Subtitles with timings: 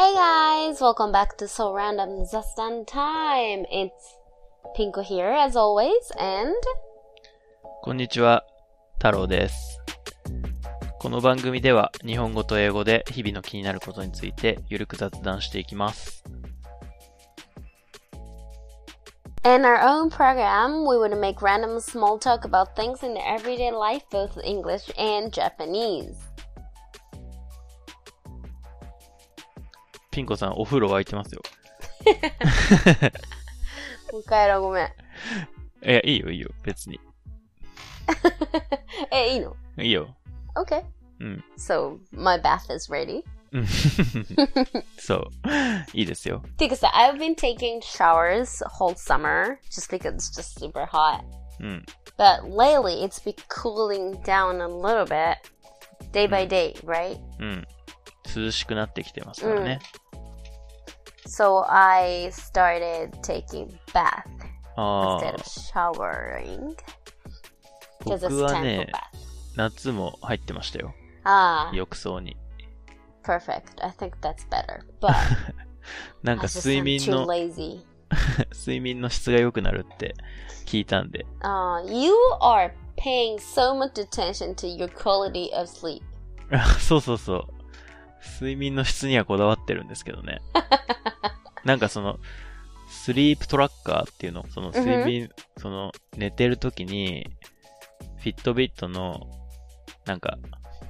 [0.00, 3.66] Hey guys, welcome back to So Random Zastan Time.
[3.70, 4.16] It's
[4.74, 6.56] Pinko here as always, and
[7.82, 8.46] こんにちは、
[8.94, 9.78] 太郎です。
[10.98, 16.24] この番組では日本語と英語で日々の気になることについてゆるく雑談していきます。
[19.42, 24.38] in our own program, we would make random small talk about things in everyday life, both
[24.44, 26.29] English and Japanese.
[30.20, 31.40] ピンコさん、お風呂沸いてますよ。
[34.12, 34.88] もう帰ろう、ごめん。
[35.80, 37.00] え、いいよいいよ、別に。
[39.10, 40.14] え、いいのいいよ。
[40.56, 40.84] Okay.
[41.20, 41.44] うん。
[41.56, 43.22] So, my bath is ready.
[43.52, 43.66] うん
[44.98, 45.30] そう。
[45.94, 46.42] いいですよ。
[46.58, 51.24] Because I've been taking showers whole summer just because it's just super hot.
[51.60, 51.86] うん。
[52.18, 55.38] But lately, it's been cooling down a little bit
[56.12, 57.18] day by day, right?
[57.38, 57.66] うん。
[58.34, 59.80] 涼しくなってきてますからね。
[61.26, 64.24] So I started taking bath
[64.76, 65.34] あ instead
[65.74, 66.76] あ of、showering
[68.04, 68.98] because 僕 it's は time for ね bath.、
[69.56, 70.94] 夏も入ってましたよ。
[71.24, 72.36] Ah, 浴槽に。
[73.22, 73.62] perfect.
[73.84, 74.80] I think that's better.
[75.00, 75.14] But
[76.22, 77.84] なん I か just 睡 am 眠 too の、lazy.
[78.52, 80.14] 睡眠の質が良くなるって
[80.66, 81.26] 聞いたんで。
[81.42, 86.02] Uh, you are paying so much attention to your quality of sleep.
[86.80, 87.59] そうそうそう。
[88.22, 90.40] 睡眠の質にはこだわってるんですけどね。
[91.64, 92.18] なんかその、
[92.88, 97.28] スリープトラッカーっていうの、その睡眠、その寝てる時に、
[98.18, 99.26] フィットビットの、
[100.06, 100.38] なんか、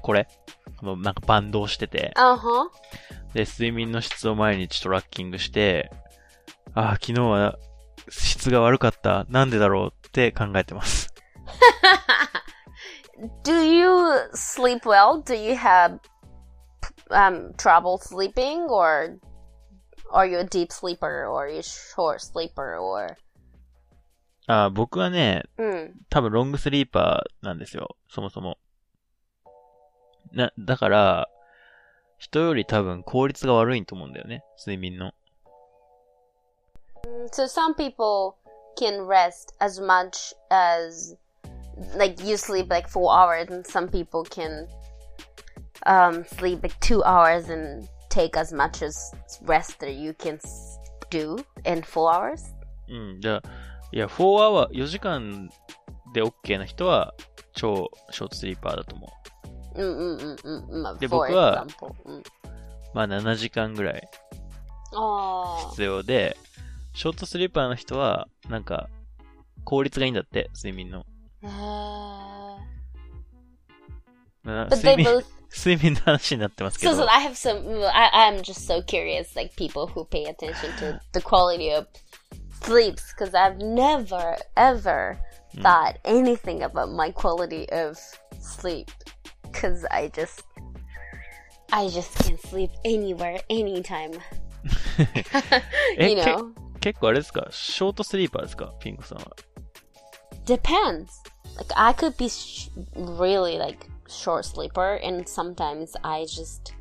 [0.03, 0.29] これ？
[0.79, 2.69] このなんかバンドをしてて、Uh huh.
[3.35, 5.91] で、睡眠の質を毎日トラッキングして、
[6.75, 7.59] ああ、昨日は
[8.09, 9.27] 質が悪かった。
[9.29, 11.13] なんでだろうって考えてます。
[13.45, 13.87] Do you
[14.35, 15.23] sleep well?
[15.23, 15.99] Do you have
[17.10, 19.18] um, trouble sleeping, or
[20.12, 23.18] are you a deep sleeper, or are you short sleeper, or
[24.48, 25.92] ああ、僕はね、 mm.
[26.10, 27.96] 多分ロングスリーパーなんですよ。
[28.10, 28.60] そもそも。
[30.32, 31.30] な、だから、
[32.20, 34.44] 人より多分効率が悪いと思うんだよね。
[34.60, 35.14] 睡眠の。
[37.32, 38.38] so some people
[38.78, 41.16] can rest as much as
[41.96, 44.68] like you sleep like four hours, and some people can
[45.87, 50.39] um, sleep like two hours and take as much as rest that you can
[51.11, 52.55] do in four hours?
[52.89, 53.43] うん、じゃあ、
[53.93, 55.49] いや、4ワーは4時間
[56.13, 57.15] で OK な人は
[57.53, 59.83] 超ショートスリーパーだと思う。
[59.83, 60.83] うんうんうんうん。
[60.83, 61.67] まあ、で、僕は、
[62.05, 62.23] うん、
[62.95, 64.09] まあ7時間ぐらい
[65.71, 66.37] 必要で、
[66.95, 68.89] ショートスリーパーの人は、なんか、
[69.65, 71.07] 効率がいいんだって、睡眠の。
[71.43, 72.71] へぇー。
[74.43, 77.84] But they both 睡眠の話になってますけ So, ど so。I have some.
[77.94, 81.88] I, I'm just so curious, like people who pay attention to the quality of
[82.64, 85.18] sleeps, because I've never ever
[85.56, 85.62] Mm.
[85.62, 87.98] thought anything about my quality of
[88.42, 88.92] sleep,
[89.44, 90.44] because I just,
[91.72, 94.20] I just can sleep anywhere, anytime.
[95.98, 96.52] え you know,
[96.82, 99.32] 結構あれですかショートスリーパーですかピンクさんは。
[100.46, 101.08] depends.
[101.58, 106.74] Like I could be sh- really like short sleeper, and sometimes I just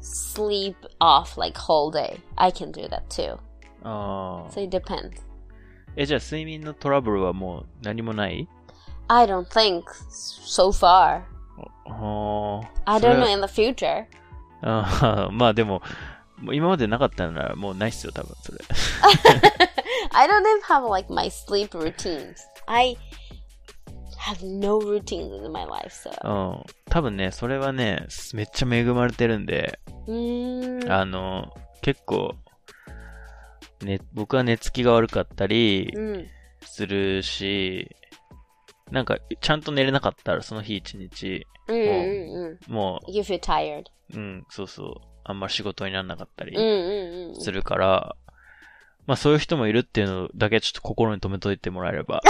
[0.00, 2.20] sleep off like whole day.
[2.36, 3.38] I can do that too.
[3.82, 5.22] ああ So。it depends.
[5.96, 8.48] え、じゃあ睡眠のトラブルはもう何もない
[9.08, 11.22] I don't think so far.
[11.86, 12.92] ああ。
[12.92, 14.06] I それ don't は know in the future.
[14.62, 15.82] ああ、まあでも、
[16.38, 18.58] もう今までなかったならもうないっすよ、多分、それ。
[20.12, 22.36] I don't even have like my sleep routines.
[22.66, 22.96] I
[24.23, 26.09] have no routines in my life, so.
[26.23, 26.63] うん。
[26.89, 32.35] 多分ね、それはね、めっちゃ恵まれてるんで、Mm, あの、結構、
[33.81, 36.25] ね、僕は寝つきが悪かったり mm,
[36.61, 37.89] するし、
[38.91, 42.71] なんか、ちゃんと寝れなかったらその日一日、mm, mm, mm.
[42.71, 43.83] も You feel tired.
[44.13, 47.35] う、うん、そうそう、あんま仕事にならなかったり Mm, mm, mm.
[47.41, 48.15] するから、
[49.05, 52.21] まあそういう人もいるっていうのだけちょっと心に留めといてもらえれば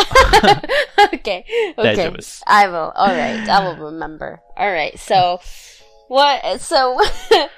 [1.13, 1.43] okay.
[1.77, 1.95] 大 Okay.
[1.95, 2.41] 丈夫です。
[2.47, 2.91] I will.
[2.95, 3.47] All right.
[3.49, 4.39] I will remember.
[4.57, 4.97] All right.
[4.97, 5.39] So,
[6.09, 6.41] what?
[6.59, 6.97] So,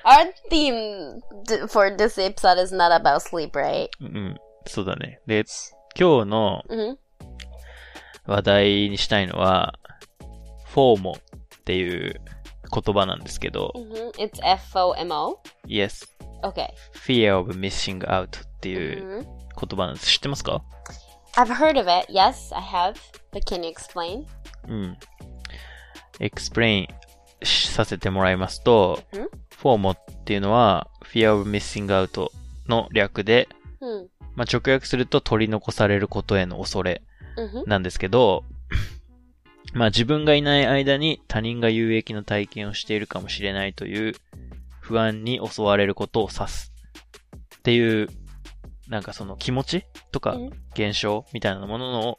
[0.04, 1.22] our theme
[1.70, 3.90] for this episode is not about sleep, right?
[4.02, 4.36] うん、
[4.68, 5.20] そうだね。
[5.26, 5.46] で、
[5.98, 6.98] 今日の Mm-hmm.
[8.28, 9.76] 話題にしたいのは、
[10.74, 12.20] フォーモっていう
[12.74, 14.12] 言葉なんですけど、Mm-hmm.
[14.18, 15.40] It's F O M O.
[15.68, 16.06] Yes,
[16.44, 16.68] Okay.
[16.94, 18.30] fear of missing out
[18.66, 19.68] っていう Mm-hmm.
[19.68, 20.08] 言葉なんです。
[20.08, 20.64] 知ってますか
[21.36, 22.12] ？I've heard of it.
[22.12, 22.96] Yes, I have.
[23.32, 24.26] But can you explain?
[24.68, 24.98] うん。
[26.20, 26.88] explain
[27.44, 29.30] しさせてもらいますと、うん
[29.62, 32.30] FOMO っていうのは Fear of Missing Out
[32.68, 33.48] の略で、
[33.80, 34.08] うん。
[34.36, 37.02] まあ、直訳すると取り残されることへの恐れ
[37.38, 37.70] うん。
[37.70, 38.44] なんですけど、
[39.74, 44.14] まあ自分がいない間に他人が有益な体験をしているかもしれないという
[44.82, 46.74] 不安に襲われることを指す
[47.58, 48.10] っていう、
[48.89, 52.19] なんかその気持ちとかうん現象みたいなものの、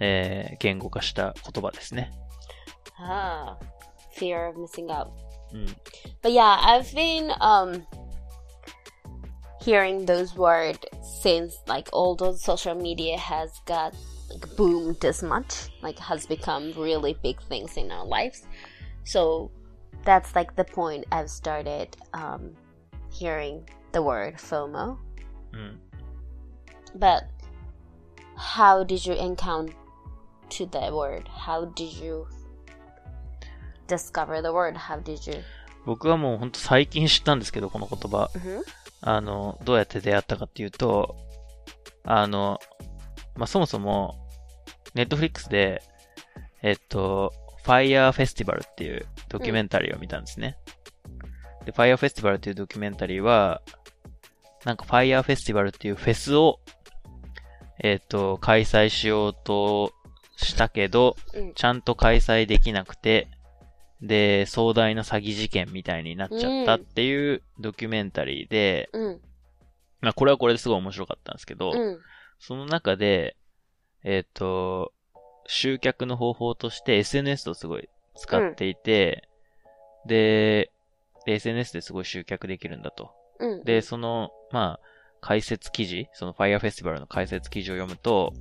[0.00, 2.10] えー言語化した言葉ですね。
[3.00, 3.56] Ah,
[4.16, 5.08] fear of missing out.
[5.52, 5.66] うん。
[6.22, 7.84] But yeah, I've been um
[9.60, 10.78] hearing those words
[11.22, 13.94] since like all those social media has got
[14.30, 18.46] like boomed this much, like has become really big things in our lives.
[19.04, 19.50] So
[20.04, 22.54] that's like the point I've started um
[23.10, 24.98] hearing the word FOMO.
[25.57, 25.79] うん。
[26.97, 27.25] But
[28.37, 29.73] how did you encounter
[30.49, 31.23] to the word?
[31.27, 32.25] How did you
[33.87, 34.75] discover the word?
[34.75, 35.43] How did you?
[35.85, 38.29] 僕はもうほんと最近知ったんですけど、この言葉。
[38.33, 38.61] Mhm.
[39.01, 41.15] あの、どうやって出会ったかっていうと、
[42.03, 42.59] あの、
[43.35, 44.15] まあ、そもそも、
[44.95, 45.81] ネットフリックスで、
[46.61, 47.33] えっと、
[47.63, 50.57] Fire Festival っていうドキュメンタリーを見たんですね。
[51.65, 53.61] で、Fire Festival っていうドキュメンタリーは、
[54.65, 56.59] なんか Fire Festival っていうフェスを、
[57.79, 59.93] えっと、開催しようと
[60.37, 61.53] したけど、うん。
[61.53, 63.27] ちゃんと開催できなくて、
[64.01, 69.17] で、壮大な詐欺事件みたいになっちゃったっていうドキュメンタリーで、Mm,
[70.01, 71.97] まあこれはこれですごい面白かったんですけど、mm,
[72.39, 73.35] その中で、
[74.03, 74.93] えっ、と、
[75.47, 79.27] 集客の方法として SNS をすごい使っていて、
[80.05, 80.71] で、
[81.25, 83.11] で SNS ですごい集客できるんだと。
[83.39, 84.87] mm, で、その、まあ、
[85.21, 88.33] 解説記事、その Fire Festival の解説記事を読むと、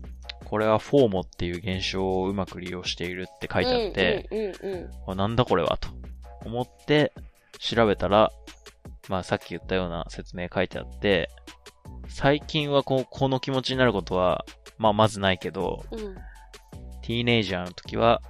[0.44, 5.88] これはフォーモっていう現象をうまく利用しているって書いてあって、mm, mm, mm, あなんだこれはと
[6.44, 7.12] 思って
[7.58, 8.31] 調べたら、
[9.08, 11.31] まあさっき言ったような説明書いてあって、
[12.08, 14.44] 最近はこうこの気持ちになることは、
[14.79, 16.14] まあまずないけど、mm.
[17.03, 18.20] ティーネイジャーの時は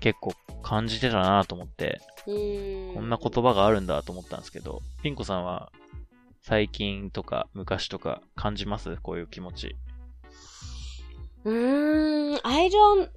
[0.00, 0.32] 結構
[0.62, 2.94] 感じてたなと思って、Mm.
[2.94, 5.72] こんな言葉があるんだと思ったんですけど、ピンコさんは
[6.42, 9.76] 最近とか昔とか感じますこういう気持ち。
[11.44, 13.08] Mm, I don't.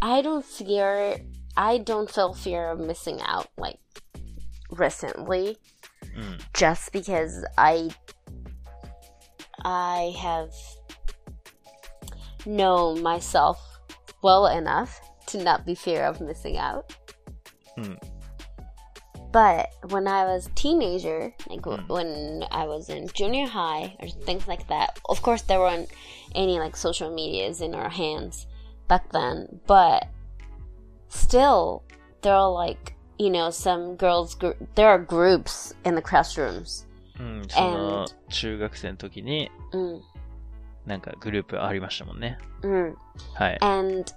[0.00, 1.22] I don't fear.
[1.54, 3.78] I don't feel fear of missing out like
[4.70, 5.58] recently,
[6.16, 6.38] うん。
[6.54, 7.90] just because I.
[9.64, 10.50] I have
[12.46, 13.58] known myself
[14.22, 16.84] well enough to not be fear of missing out.
[17.76, 17.98] うん。
[19.31, 21.89] But when I was teenager, like w- Mm.
[21.89, 25.89] when I was in junior high or things like that, of course there weren't
[26.35, 28.45] any like social medias in our hands
[28.87, 29.59] back then.
[29.65, 30.05] But
[31.09, 31.83] still,
[32.21, 34.35] there are like you know some girls.
[34.35, 36.85] Gr- there are groups in the classrooms.
[37.19, 37.45] うん。
[37.47, 39.99] その、中学生の時に Mm,
[40.85, 42.37] なんかグループありましたもんね。
[42.61, 42.93] mm.
[43.35, 43.57] はい。
[43.61, 44.11] And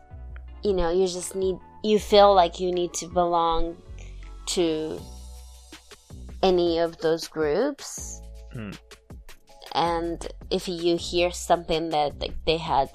[0.63, 1.59] you know you just need.
[1.83, 3.77] You feel like you need to belong
[4.47, 4.99] to
[6.43, 8.21] any of those groups.
[8.55, 8.73] うん。
[9.75, 12.89] and if you hear something that like they had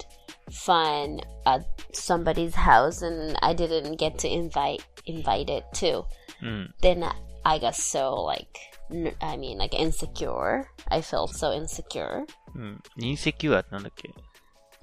[0.50, 6.04] fun at somebody's house and I didn't get to invite invite it too,
[6.42, 6.74] うん。
[6.80, 7.04] then
[7.44, 8.48] I got so like
[8.90, 10.64] n- I mean like insecure.
[10.88, 12.24] I felt so insecure.
[12.54, 12.82] うん。
[12.98, 14.10] インセキュアってなんだっけ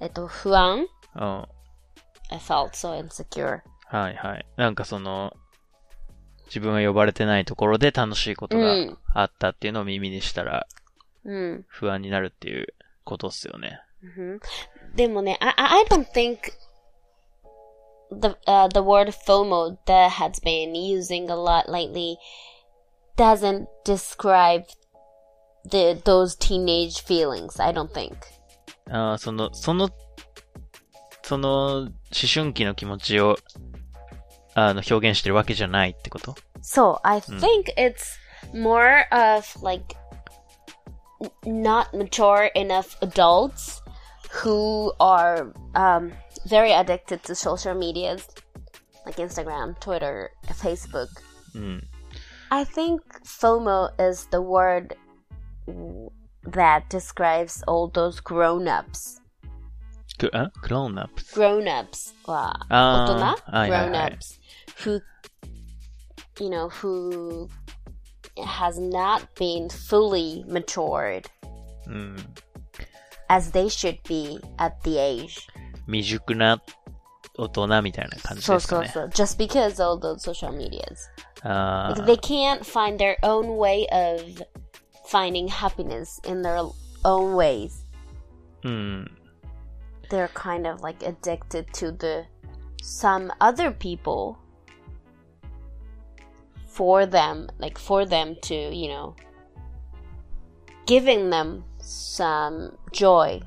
[0.00, 1.46] えっと不安うん。
[2.30, 3.60] I felt so insecure.
[3.90, 4.46] はいはい。
[4.56, 5.32] なんかその、
[6.47, 10.67] 自分が呼ばれてないところで楽しいことがうんあったっていうのを耳にしたら
[11.23, 11.65] うん。
[11.67, 12.67] 不安になるっていう
[13.03, 13.81] ことっすよね。
[14.95, 16.37] でもね、I, I I don't think
[18.11, 22.17] the uh, the word FOMO that has been using a lot lately
[23.17, 24.65] doesn't describe
[25.63, 27.59] the those teenage feelings.
[27.59, 28.15] I don't think.
[28.89, 29.89] ああ、その、その、
[31.23, 31.91] その、思
[32.31, 33.35] 春期の気持ちを、
[34.54, 38.18] あの、表現してるわけじゃないってこと So I think it's
[38.52, 39.96] more of like
[41.46, 43.80] n- not mature enough adults
[44.42, 46.12] who are um,
[46.46, 48.26] very addicted to social medias
[49.06, 51.08] like Instagram, Twitter, Facebook.
[51.54, 51.82] うん。
[52.50, 54.96] I think FOMO is the word
[55.66, 56.10] w-
[56.44, 59.20] that describes all those grown-ups.
[60.18, 64.40] く、あクローンアップ Grown-ups はあー大人はいはいはい grown-ups
[64.84, 65.00] who
[66.38, 67.48] you know who
[68.44, 71.24] has not been fully matured
[71.86, 72.16] うん。
[73.28, 75.46] as they should be at the age.
[75.86, 76.60] 未熟な
[77.38, 78.88] 大人みたいな感じそうですかね。
[78.88, 79.26] そうそう。
[79.26, 80.96] Just because all those social medias.
[81.42, 84.20] あ Like ー they can't find their own way of
[85.08, 86.58] finding happiness in their
[87.04, 87.70] own ways.
[88.64, 89.10] うん。
[90.10, 92.24] They're kind of like addicted to the
[92.82, 94.36] some other people
[96.74, 99.14] for them, like for them to, you know,
[100.86, 103.40] giving them some joy.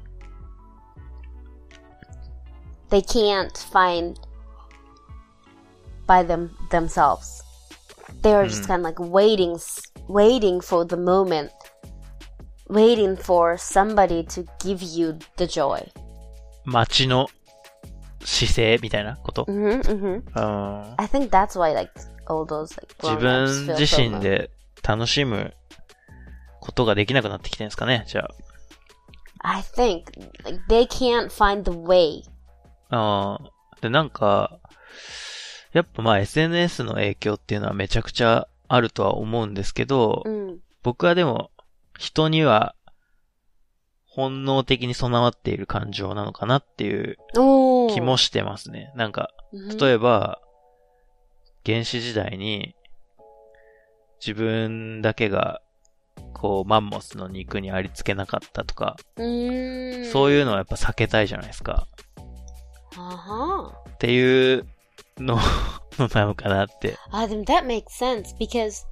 [2.90, 4.20] They can't find
[6.06, 7.42] by them themselves.
[8.22, 8.68] They are just Mm.
[8.68, 11.52] kind of like waiting, s- waiting for the moment,
[12.70, 15.92] waiting for somebody to give you the joy.
[16.66, 17.28] 街の
[18.24, 24.51] 姿勢みたいなこと、 hmm hmm あー I think that's why like all those like 自分自.身で
[24.83, 25.55] 楽しむ
[26.61, 28.29] ことができなくなってきてるんですかね、じゃ
[29.41, 30.05] I think
[30.45, 32.23] like they can't find the way.
[32.91, 33.39] あ。
[33.41, 34.59] あーで、なんか、
[35.73, 40.57] やっぱまあ SNS の影響っていうのはめちゃくちゃあるとは思うんですけど、Mm.
[40.83, 41.51] 僕はでも
[41.99, 42.75] 人には
[44.07, 47.93] 本能的に備わっている感情なのかなっていう Oh.
[47.95, 48.93] 気もしてますね。
[48.97, 49.85] なんか、Mhm.
[49.85, 50.41] 例えば、
[51.69, 52.75] 原始時代に、
[54.25, 55.61] 自分だけが、
[56.33, 59.27] こう、マンモスの肉にありつけなかったとか、そう
[60.33, 61.87] いうのはやっぱ避けたいじゃないですか。
[62.97, 64.67] ははっていう
[65.19, 65.39] の、
[65.99, 66.97] のなのかなって。
[67.11, 68.87] あ、でも that makes sense because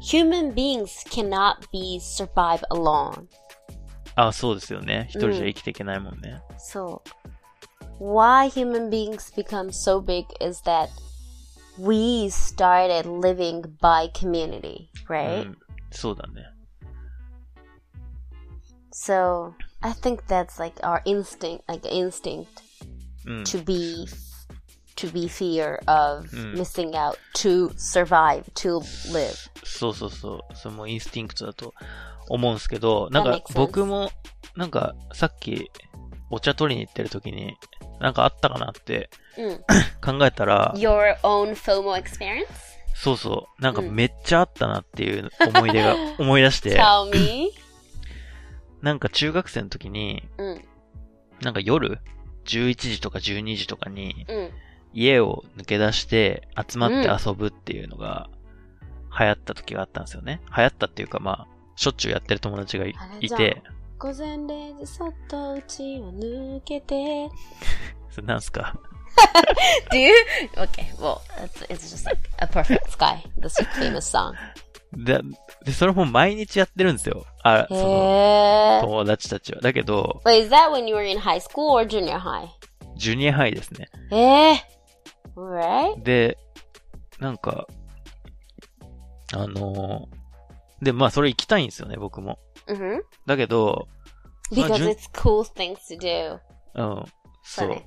[0.00, 3.26] human beings cannot be survive alone.
[4.14, 5.06] あ、そうですよね。
[5.10, 6.42] 一人じゃ生きていけないもんね。
[6.50, 7.02] うん、そ
[8.00, 8.02] う。
[8.02, 10.88] Why human beings become so big is that
[11.79, 15.49] we started living by community, う right?
[15.49, 15.57] ん。
[15.91, 16.43] そうだね。
[18.91, 22.47] So, I think that's like our instinct, like instinct
[23.25, 23.43] うん。
[23.43, 24.07] to be
[24.95, 26.55] to be fear of Mm.
[26.57, 28.79] missing out to survive to
[29.13, 30.55] live そうそうそう。
[30.55, 31.73] それもインスティンクトだと
[32.29, 33.57] 思うんですけど、なん That か makes sense.
[33.57, 34.09] 僕も、
[34.55, 35.69] なんかさっき
[36.31, 37.55] お茶取りに行ってる時に、
[38.02, 39.08] なんかあったかなって
[40.04, 42.46] 考えたら、your own FOMO experience?
[42.94, 43.62] そうそう。
[43.62, 43.94] なんかうん。
[43.94, 47.52] めっちゃあったなっていう思い出が 思い出して、tell me
[48.82, 50.64] なんか中学生の時に、mm,
[51.42, 52.00] なんか夜、
[52.44, 54.50] 11時とか12時とかに mm.
[54.92, 58.28] 家を抜け出して集まって遊ぶっていうのが
[59.16, 60.40] 流行った時があったんですよね。
[60.56, 63.62] 流行ったっていうかまあ、しょっちゅうやってる友達がいて、
[64.02, 67.28] 午前0時そっとうちを抜けて
[68.10, 68.74] それなんすか
[69.92, 70.12] Do you?
[70.56, 73.22] Okay, well, it's, it's just like a perfect sky.
[73.38, 74.32] This famous song.
[74.94, 75.20] で、
[75.64, 77.24] で、それも毎日やってるんですよ。
[77.44, 79.60] あ、その.友達たちは。
[79.60, 82.48] だけど、Wait, is that when you were in high school or junior high?
[82.96, 83.88] ジュニアハイですね。
[84.10, 84.54] Eh.
[85.36, 86.02] Right?
[86.02, 86.38] で、
[87.20, 87.66] なんか、
[89.34, 92.38] あのーで、まあそれ行きたいんですよね、僕も。
[92.66, 93.00] Mm-hmm.
[93.26, 93.88] だけど、
[94.50, 96.38] Because it's cool things to do.
[96.74, 97.04] うん、
[97.42, 97.82] そう。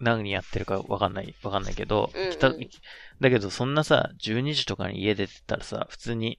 [0.00, 2.52] 何やってるかわかんない、わかんないけど、うんうん来た
[3.20, 6.38] だけどそんなさ、12時とかに家出てたらさ、普通に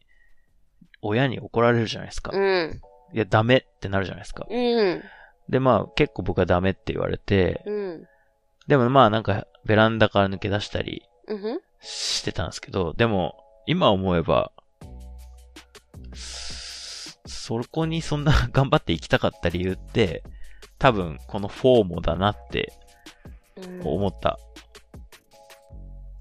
[1.02, 2.32] 親に怒られるじゃないですか。
[2.32, 2.76] Mm.
[3.14, 4.48] いや、ダメってなるじゃないですか。
[4.50, 5.02] Mm.
[5.50, 8.04] で、まあ結構僕はダメって言われて、Mm.
[8.68, 11.60] でもまあなんかベランダから抜け出したり Mm-hmm.
[11.80, 14.52] してたんですけど、でも今思えば、
[16.14, 16.51] そ
[17.32, 20.24] そこにそんな頑張っていきたかった理由って、
[20.78, 22.74] 多分このフォーモだなって
[23.62, 23.88] Mm.
[23.88, 24.40] 思った。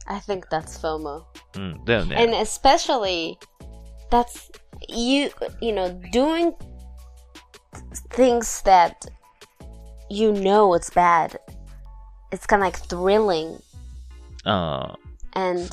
[0.06, 1.22] I think that's FOMO.
[1.56, 2.16] うん、だよね。
[2.16, 3.38] And especially
[4.10, 4.50] that's
[4.88, 6.52] you you know doing
[8.10, 8.94] things that
[10.08, 11.38] you know it's bad.
[12.32, 13.60] It's kind of like thrilling
[14.44, 14.96] あ
[15.34, 15.70] and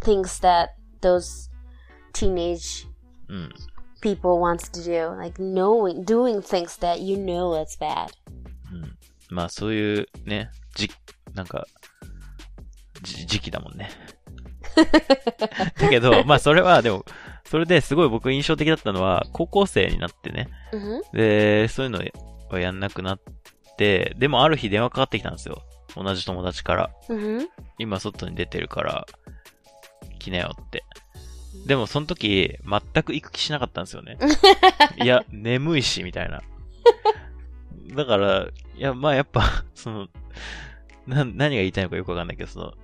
[0.00, 1.50] things that those
[2.12, 2.88] teenage。
[4.00, 8.10] People wants to do like knowing doing things that you know it's bad
[8.72, 8.98] うん。
[9.30, 10.90] まあそういうね、じ、
[11.34, 11.66] なんか、
[13.02, 13.90] じ、時期だもんね。
[15.78, 17.04] だけど、まあそれはでも、
[17.44, 20.48] それですごい僕印象的だったのは、高校生になってね。
[20.72, 21.16] mm-hmm.
[21.16, 22.00] で、そういうの
[22.50, 23.20] はやんなくなっ
[23.76, 25.62] て、でもある日電話かかってきたんですよ。
[25.94, 26.90] 同じ友達から。
[27.08, 27.46] Mm-hmm.
[27.78, 29.06] 今外に出てるから、
[30.18, 30.84] 来なよって。
[31.66, 34.18] でもその時、全く行く気しなかったんですよね。
[35.02, 36.42] いや、眠いし、みたいな。
[37.94, 40.08] だから、いや、まあやっぱ、 その、
[41.06, 42.74] な、何が言いたいのかよくわかんないけど、その、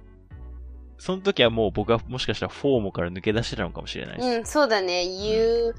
[0.98, 4.22] その時はもう僕はもしかしたらフォームから抜け出してたのかもしれないし。
[4.22, 5.74] Mm, so then uh, you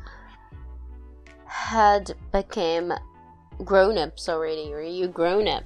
[1.46, 2.92] had became
[3.60, 5.66] grown ups already or you grown up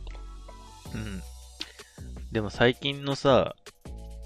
[0.93, 1.21] うん。
[2.33, 3.55] でも最近のさ、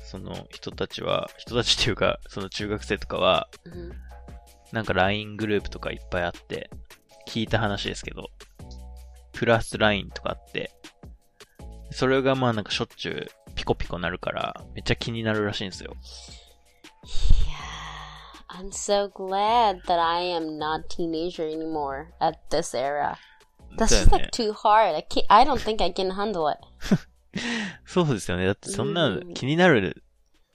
[0.09, 3.91] その人たちは、人たちっていうか、その中学生とかは、hmm
[4.71, 6.69] なんか LINE グループとかいっぱいあって、
[7.27, 8.29] 聞いた話ですけど、
[9.33, 10.71] プラス LINE とかあって、
[11.91, 15.93] それがまあなんかしょっちゅうピコピコなるから、めっちゃ気になるらしいんですよ。
[17.47, 17.69] Yeah.
[18.49, 23.17] I'm so glad that I am not teenager anymore at this era.
[23.77, 24.95] That's just ね like too hard.
[24.95, 26.57] I can't, I don't think I can handle it.
[27.87, 28.46] そうですよね。
[28.46, 30.02] だってそんなうん気になる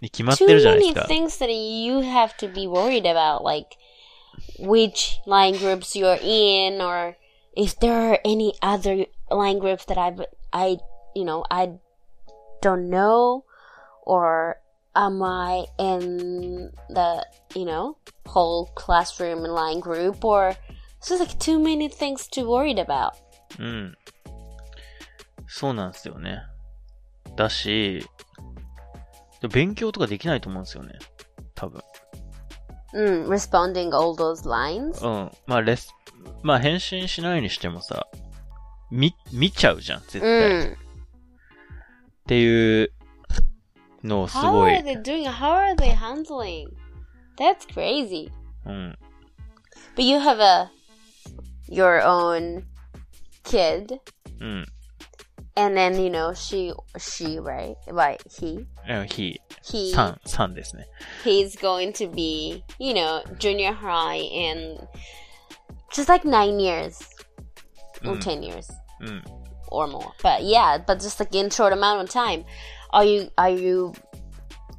[0.02, 1.08] に決まって Too るじゃないで many すか。
[1.08, 3.78] things that you have to be worried about, like
[4.60, 7.16] which line groups you're in, or
[7.56, 10.78] if there are any other line groups that I've, I,
[11.16, 11.72] you know, I
[12.62, 13.44] don't know,
[14.04, 14.58] or
[14.96, 17.26] am I in the,
[17.56, 20.56] you know, whole classroom and line group, or
[20.98, 23.12] it's just like too many things to worried about.
[23.60, 23.98] うん。
[25.48, 26.44] そうなんですよね。
[27.37, 28.07] だし、
[29.41, 30.99] で勉強とかできないと思うんですよね。
[31.55, 31.81] 多分。
[32.95, 35.05] Mm, responding all those lines.
[35.07, 35.31] うん。
[35.47, 35.93] まあ、レス、
[36.43, 38.07] まあ、返信しないにしてもさ、
[38.91, 40.61] 見、見ちゃうじゃん、絶対。
[40.61, 40.77] っ Mm.
[42.29, 42.93] ていう
[44.03, 45.25] のをす How ご are い、they doing?
[45.31, 46.69] How are they handling?
[47.37, 48.31] That's crazy.
[48.65, 48.99] うん。
[49.97, 50.71] But you have a
[51.69, 52.63] your own
[53.45, 53.99] kid,
[54.41, 54.67] うん。
[55.57, 58.67] and then you know she she right right he.
[58.89, 59.41] Oh he.
[59.65, 59.93] He.
[59.93, 60.57] Son, son
[61.23, 64.79] he's going to be you know junior high in
[65.93, 67.03] just like nine years.
[68.05, 68.21] Or mm.
[68.21, 68.71] ten years.
[69.03, 69.25] Mm.
[69.69, 70.13] or more.
[70.23, 72.45] But yeah but just like in short amount of time.
[72.91, 73.95] Are you are you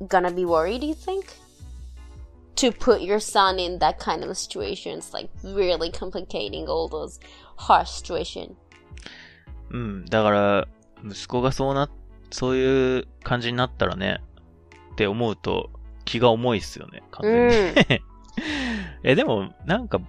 [0.08, 1.34] gonna be worried do you think?
[2.58, 5.00] To put your son in that kind of situation?
[5.00, 7.20] It's like really complicating all those
[7.58, 8.56] harsh situations
[9.76, 10.06] うん。
[10.06, 10.68] だから、
[11.04, 11.90] 息子がそうな、
[12.32, 14.22] そういう感じになったらね、
[14.94, 15.70] って思うと、
[16.06, 17.54] 気が重いっすよね、完全に。
[17.54, 18.02] Mm.
[19.04, 20.00] え、でも、なんか、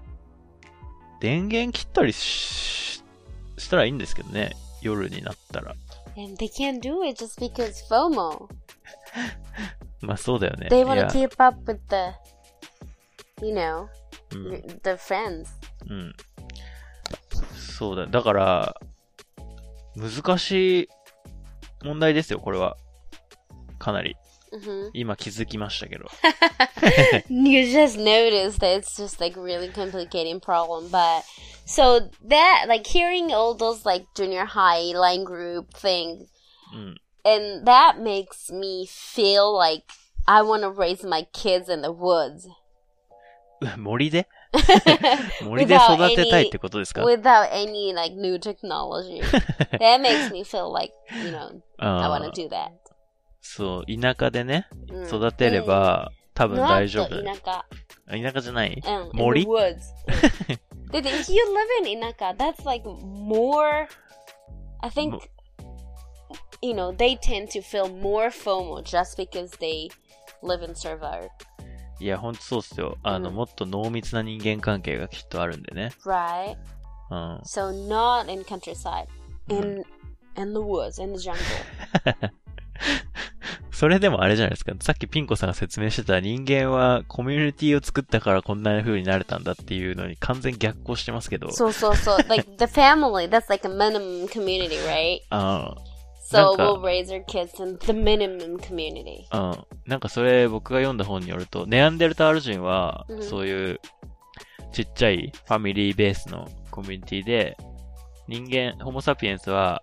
[1.21, 3.03] 電源切ったりし、
[3.59, 4.55] したらいいんですけどね。
[4.83, 5.75] 夜になったら。
[6.17, 8.49] And they can't do it just because FOMO.
[10.01, 10.69] まあそうだよね。
[10.71, 13.89] They い want や to keep up with the, you know,
[14.35, 15.47] うん、the friends.
[15.89, 16.15] うん。
[17.57, 18.07] そうだ。
[18.07, 18.81] だから、
[19.97, 20.89] 難しい
[21.83, 22.77] 問題ですよ、これは。
[23.79, 24.17] かなり。
[24.53, 26.07] hmm 今気づきましたけど。
[27.29, 31.23] you just noticed that it's just like really complicating problem but
[31.67, 36.27] so that like hearing all those like junior high line group thing
[36.73, 36.97] うん。
[37.25, 39.85] and that makes me feel like
[40.27, 42.49] i want to raise my kids in the woods
[43.77, 44.29] 森で
[45.44, 49.22] 森で育てたいってことですか without any like new technology
[49.80, 50.94] that makes me feel like
[51.24, 52.70] you know i あ want to ー do that
[53.44, 57.16] そう、田舎でね、うん育てれば、多分大丈夫。
[57.16, 57.66] Not the 田舎あ
[58.12, 59.78] 田舎じゃないうん in the 森 woods
[60.76, 61.42] うんだって if you
[61.84, 63.88] live in Inaka that's like more
[64.82, 65.22] I think も
[66.62, 69.90] you know they tend to feel more FOMO just because they
[70.44, 71.30] live in survival
[71.99, 72.99] いや、ほんとそうっすよ。
[73.03, 75.93] あの、うんもっと濃密な人間関係がきっとあるんでね。
[76.05, 76.57] right?
[77.11, 77.37] うん。
[77.45, 79.07] so not in countryside
[79.49, 79.85] in
[80.37, 81.37] in the woods in the jungle
[83.71, 84.73] それでもあれじゃないですか。
[84.81, 91.49] さっきピンコさんが説明してた人間はコミュニティを作ったからこんな風になれたんだっていうのに完全逆行してますけど。
[91.49, 95.21] so so so like the family that's like a minimum community right?
[95.29, 95.75] あ
[96.29, 99.91] so we'll raise our kids in the minimum community あ、うん。
[99.91, 103.81] なんかそれ僕が読んだ本によると、ネアンデルタール人はうん、そういう
[104.73, 107.57] ちっちゃいファミリーベースのコミュニティで、
[108.29, 109.81] 人間、ホモサピエンスは、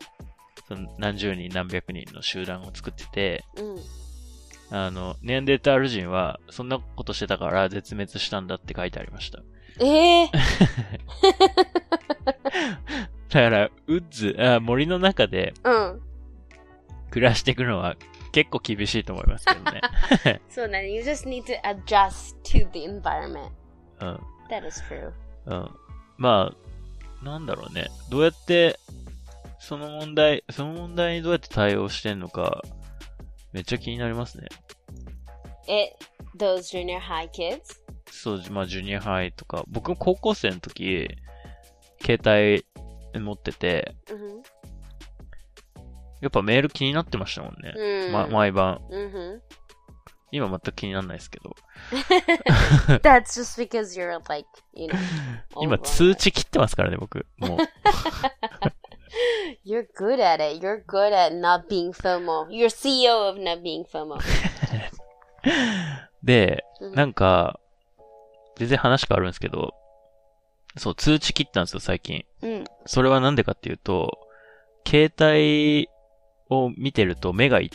[0.68, 3.80] その何十人何百人の集団を作ってて、mm.
[4.70, 9.40] あの、ネアンデルタール人は、そんなことしてたから絶滅したんだって書いてありました。
[9.80, 10.28] えー
[13.30, 16.02] だから、ウッズ、あ森の中でうん
[17.14, 17.96] 暮らしていくのは
[18.32, 19.82] 結構厳しいと思いますけどね。
[20.50, 23.52] So then you just need to adjust to the environment.
[24.02, 24.20] うん。
[24.50, 25.12] That is true.
[25.46, 25.70] うん。
[26.18, 26.52] ま
[27.22, 27.86] あ、なんだろうね。
[28.10, 28.80] どうやって、
[29.60, 32.64] その問題、その問題にどうやって対応してんのか、
[33.52, 34.48] めっちゃ気になりますね。
[35.68, 35.96] It
[36.36, 37.80] those junior high kids?
[38.10, 41.16] そう、まあ、ジュニアハイとか、僕も高校生の時、
[42.04, 42.20] 携
[43.14, 44.23] 帯持ってて、Mm-hmm.
[46.24, 47.74] やっぱメール気になってましたもんね。
[47.76, 48.82] うん、毎晩。
[48.90, 49.42] うん、
[50.32, 51.56] 今全く気にならないですけど。
[53.04, 54.98] That's just because you're like, you know.
[55.62, 57.26] 今通知切ってますからね、僕。
[57.38, 57.60] もう。
[59.64, 60.66] you're good at it.
[60.66, 62.48] You're good at not being FOMO.
[62.48, 64.18] You're CEO of not being FOMO.
[66.24, 66.64] で、
[66.96, 67.60] なんか、
[68.56, 69.76] 全然話変わるんですけど、
[70.78, 72.26] そう、通知切ったんですよ、最近。
[72.42, 72.64] うん。
[72.86, 74.18] それはなんでかっていうと、
[74.88, 75.90] 携帯、
[76.54, 77.72] を見てると目がい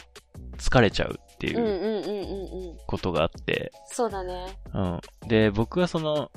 [0.59, 2.77] 疲れちゃうっていうんうんううんうんうん。
[2.87, 4.59] ことがあって、そうだね。
[4.75, 5.01] うん。
[5.29, 6.31] で、僕はその、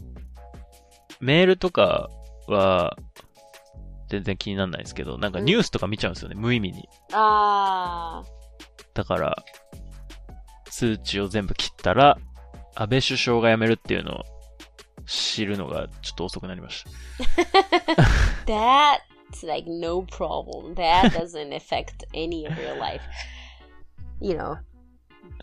[1.20, 2.10] メールとか
[2.48, 2.98] は、
[4.10, 6.88] 全然気にならないですけど、なんかニュースとか見ちゃうんですよね、無意味に。
[7.14, 8.24] あ
[8.94, 9.36] だから、
[10.66, 12.18] 通知を全部切ったら、
[12.76, 14.24] 安倍首相が辞めるっていうのを
[15.06, 18.46] 知るのがちょっと遅くなりましー。
[18.46, 19.11] That's
[19.43, 20.75] like no problem.
[20.75, 23.03] That doesn't affect any of your life.
[24.21, 24.59] You know,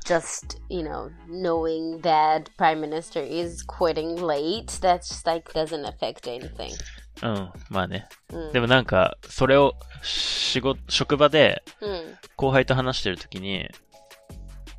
[0.05, 6.27] just, you know, knowing that Prime Minister is quitting late, that's just like doesn't affect
[6.27, 6.71] anything.
[7.19, 7.29] た。
[7.29, 8.07] うん、まあね。
[8.31, 8.53] うん。
[8.53, 12.17] でもなんか、それを仕事、職場でうん。
[12.35, 13.69] 後輩と話してるときに、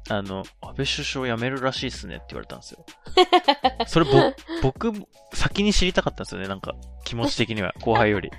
[0.09, 2.85] あの、安倍首相辞めるらしいっすねって言われたんですよ。
[3.87, 4.11] それぼ、
[4.63, 4.91] 僕、
[5.33, 6.73] 先に知りたかったんですよね、なんか、
[7.05, 8.31] 気持ち的には、後輩より。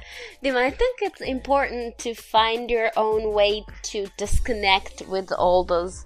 [0.43, 6.05] でも I think it's important to find your own way to disconnect with all those,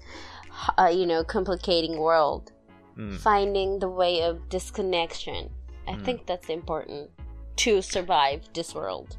[0.77, 2.53] uh, you know, complicating world.
[2.97, 3.11] うん。
[3.17, 5.49] Finding the way of disconnection.
[5.87, 6.05] I Mm.
[6.05, 7.09] think that's important
[7.57, 9.17] to survive this world.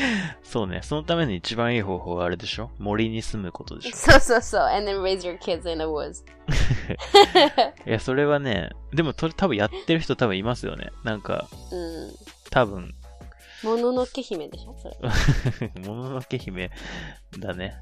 [0.42, 0.80] そうね。
[0.82, 2.70] そのために一番いい方法はあれでしょ？
[2.78, 6.24] 森に住むことでしょ？So so so, and then raise your kids in the woods.
[7.86, 10.90] いや、それはね、でも、と多分やってる人多分いますよね。
[11.04, 12.12] なんか、うん。
[12.50, 12.94] 多分、
[13.62, 14.76] もののけ姫でしょ？
[14.78, 14.88] そ
[15.60, 15.70] れ。
[15.86, 16.70] もののけ姫
[17.38, 17.76] だね。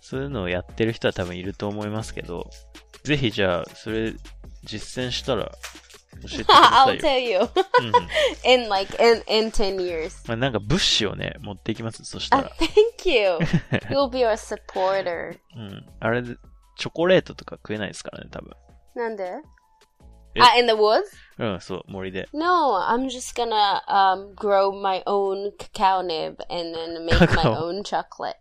[0.00, 2.48] そういうのをやってる人は多分いると思いますけど、
[3.04, 4.12] ぜひじゃあ、それ
[4.64, 5.50] 実践したら
[6.22, 7.00] 教えてくださ I'll いよ。
[7.02, 7.38] tell you.
[7.80, 8.08] うんうん
[8.64, 10.26] in like in in ten years.
[10.28, 12.04] まあ、なんか物資をね、持っていきます。
[12.04, 12.50] そした Uh, ら。
[12.58, 13.38] thank you.
[13.90, 15.38] You'll be our supporter.
[15.56, 15.86] うん。
[16.00, 16.36] あれで、
[16.78, 18.50] チョコレートとか食えないですからね、多分。
[18.94, 19.24] なんで
[20.34, 21.02] え Ah, in the woods?
[21.38, 22.28] うん、そう、森で。
[22.34, 27.68] No, I'm just gonna um grow my own cacao nib and then make my Cacao.
[27.70, 28.34] own chocolate.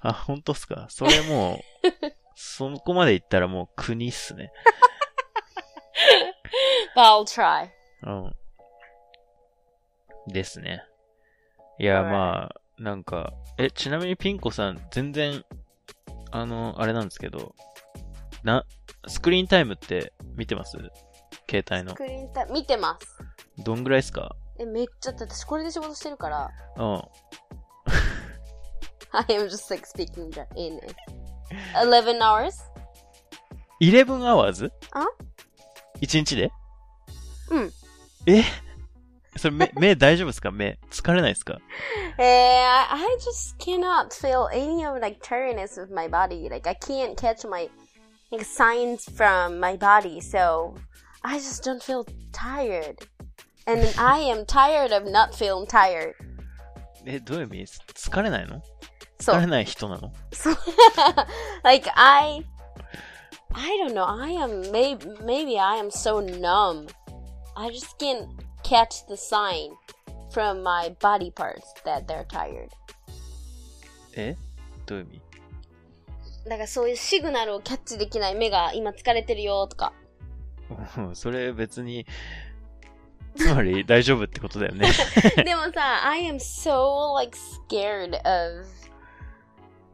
[0.00, 1.58] あ、本当っすかそれもう、
[2.34, 4.50] そこまで行ったらもう国っすね。
[6.96, 7.68] But I'll try.
[8.04, 8.32] うん。
[10.32, 10.84] ですね。
[11.78, 15.44] いや.まあ、なんか、え、ちなみにピンコさん、全然、
[16.30, 17.54] あの、あれなんですけど、
[18.42, 18.64] な、
[19.08, 20.76] スクリーンタイムって見てます？
[21.50, 21.96] 携帯のス。
[21.96, 23.18] クリーンタイム見てます。
[23.62, 24.34] どんぐらいですか？
[24.58, 26.50] え、めっちゃ、だって私これで仕事してるから。
[26.76, 26.84] うん。
[29.14, 30.94] I am just like speaking in it.
[31.74, 32.54] 11 hours?
[33.80, 34.70] 11 hours?
[34.92, 35.06] あ
[36.00, 36.50] ?1 日で？
[37.51, 37.73] うん。
[38.25, 38.43] え
[39.37, 40.79] それ目、目大丈夫ですか目。
[40.89, 41.59] 疲れないですか
[42.17, 46.49] Eh, I, I just cannot feel any of like tiredness of my body.
[46.49, 47.69] Like I can't catch my
[48.31, 50.73] like signs from my body, so
[51.23, 53.07] I just don't feel tired.
[53.67, 56.15] And then I am tired of not feeling tired.
[57.05, 58.61] え、どういう意味疲れないの
[59.19, 60.55] So 疲れない人なの So,
[61.63, 62.43] like I,
[63.53, 64.05] I don't know.
[64.05, 66.87] I am maybe maybe I am so numb.
[67.54, 68.28] I just can't
[68.62, 69.76] catch the sign
[70.32, 72.70] from my body parts that they're tired.
[74.14, 74.36] え
[74.86, 75.20] どういう意味
[76.44, 79.92] だからそういうシグナルをキャッチできない目が今疲れてるよとか。
[80.96, 82.06] うんそれ別に、
[83.36, 84.90] つまり大丈夫ってことだよね。
[85.44, 88.66] でもさ、I am so like scared of,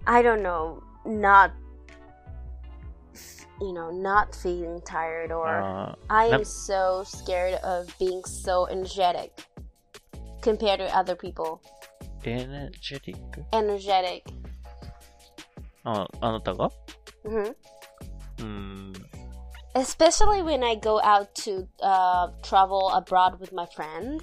[0.05, 1.51] I don't know, not,
[3.60, 8.68] you know, not feeling tired or あ I am な so scared of being so
[8.68, 9.32] energetic
[10.42, 11.60] compared to other people.
[12.24, 14.24] ーエネジェティック Energetic.
[15.84, 16.70] あ、あなたが
[17.26, 17.56] hmm
[18.40, 18.94] うーん。
[19.76, 24.22] Especially when I go out to uh, travel abroad with my friend.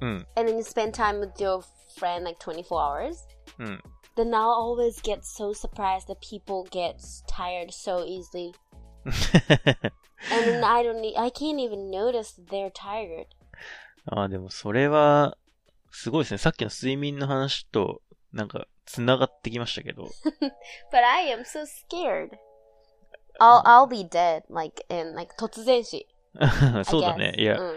[0.00, 0.26] うん。
[0.36, 1.62] and then you spend time with your
[1.98, 3.16] friend like 24 hours,
[3.58, 3.82] うん。
[4.17, 8.53] Then I'll always get so surprised that people get tired so easily.
[9.05, 13.27] And I don't I can't even notice they're tired.
[14.09, 15.37] あーでもそれは、
[15.91, 16.37] すごいですね。
[16.37, 18.01] さっきの睡眠の話と、
[18.31, 20.03] なんか、繋がってきましたけど。
[20.91, 22.37] But I am so scared.
[23.39, 26.07] I'll, I'll be dead, like, in, like, 突然死。
[26.85, 27.33] そうだね。
[27.37, 27.75] いや、うん。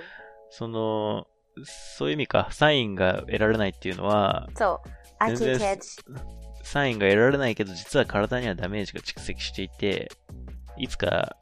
[0.51, 1.27] その、
[1.65, 2.49] そういう意味か。
[2.53, 4.89] サインが得られないっていうのは、そう。
[5.29, 5.79] 全然.
[6.63, 10.11] サインが得られないけど、実は体にはダメージが蓄積していて、
[10.77, 11.37] いつか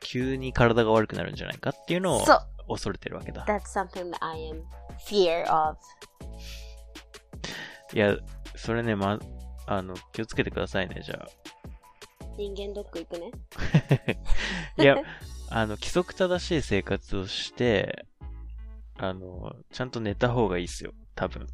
[0.00, 2.24] 急に体が悪くなるんじゃないかっていうのを。
[2.68, 3.44] 恐れてるわけだ。
[3.46, 4.62] That's something that I am
[5.06, 5.76] fear of.
[7.92, 8.16] いや、
[8.56, 9.18] それね、ま、
[9.66, 11.28] あの、気をつけてくださいね、じゃあ。
[12.36, 13.30] 人間ドック行くね。
[14.78, 14.96] いや、
[15.50, 18.06] あの、規則正しい生活をして、
[18.96, 21.46] あの、ちゃんと寝た方がいいっすよ、多分。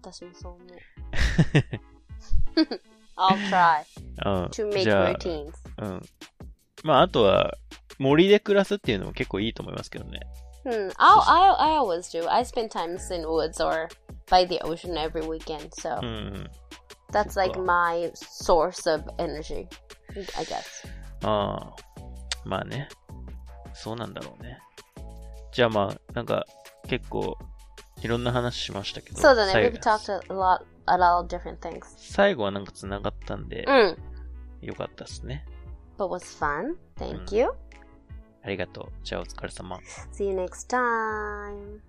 [0.00, 0.68] 私もそう思う。
[3.16, 3.84] I'll try
[4.24, 4.44] うん。
[4.46, 5.52] to make じゃあ routines.
[5.78, 6.02] うん。
[6.84, 7.54] まあ、あとは、
[7.98, 10.20] 森で暮らすっていうのも結構いいと思いますけどね。
[10.64, 10.90] Hmm.
[10.96, 12.28] I'll, I I always do.
[12.30, 13.88] I spend times in woods or
[14.26, 15.70] by the ocean every weekend.
[15.70, 16.08] So うんう
[16.38, 16.50] ん。
[17.12, 19.66] that's like my source of energy.
[20.36, 20.86] I guess.
[21.24, 21.74] ああ。
[22.44, 22.88] まあね。
[23.74, 24.58] そうなんだろうね。
[25.52, 26.44] じゃあまあ、なんか、
[26.88, 27.36] 結構、
[28.02, 29.18] いろんな話しましたけど。
[29.20, 29.52] そうだね。
[29.52, 31.80] 最 We've talked a lot, a lot of different things.
[31.96, 33.96] 最後はなんか繋がったんで、Mm.
[34.62, 35.44] よかったですね。
[35.98, 36.76] But was fun.
[36.96, 37.36] Thank Mm.
[37.36, 37.52] you.
[38.42, 38.92] ありがとう。
[39.04, 39.78] じゃあお疲れ様。
[40.12, 41.80] See you next time.